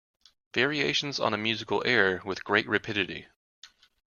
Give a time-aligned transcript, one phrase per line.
[0.55, 3.27] Variations on a musical air With great rapidity.